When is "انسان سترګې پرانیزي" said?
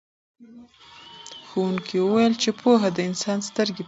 3.09-3.79